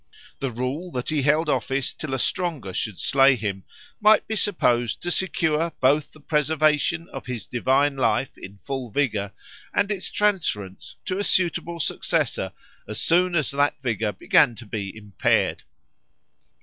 The 0.39 0.49
rule 0.49 0.91
that 0.93 1.09
he 1.09 1.21
held 1.21 1.47
office 1.47 1.93
till 1.93 2.15
a 2.15 2.17
stronger 2.17 2.73
should 2.73 2.97
slay 2.97 3.35
him 3.35 3.65
might 3.99 4.25
be 4.27 4.35
supposed 4.35 4.99
to 5.03 5.11
secure 5.11 5.73
both 5.79 6.11
the 6.11 6.19
preservation 6.19 7.07
of 7.09 7.27
his 7.27 7.45
divine 7.45 7.95
life 7.97 8.35
in 8.35 8.57
full 8.63 8.89
vigour 8.89 9.31
and 9.75 9.91
its 9.91 10.09
transference 10.09 10.95
to 11.05 11.19
a 11.19 11.23
suitable 11.23 11.79
successor 11.79 12.51
as 12.87 12.99
soon 12.99 13.35
as 13.35 13.51
that 13.51 13.79
vigour 13.79 14.11
began 14.11 14.55
to 14.55 14.65
be 14.65 14.91
impaired. 14.97 15.61